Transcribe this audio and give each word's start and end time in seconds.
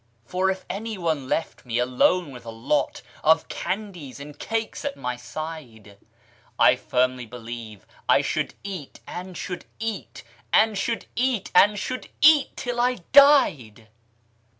For 0.25 0.49
if 0.49 0.65
any 0.67 0.97
one 0.97 1.29
left 1.29 1.63
me 1.63 1.77
alone 1.77 2.31
with 2.31 2.43
a 2.43 2.49
lot 2.49 3.03
Of 3.23 3.47
candies 3.49 4.19
and 4.19 4.39
cakes 4.39 4.83
at 4.83 4.97
my 4.97 5.15
side, 5.15 5.99
I 6.57 6.75
firmly 6.75 7.27
believe 7.27 7.85
I 8.09 8.23
should 8.23 8.55
eat, 8.63 8.99
and 9.05 9.37
should 9.37 9.65
eat, 9.79 10.23
And 10.51 10.75
should 10.75 11.05
eat, 11.15 11.51
and 11.53 11.77
should 11.77 12.09
eat, 12.19 12.57
till 12.57 12.79
I 12.81 12.95
died. 13.11 13.89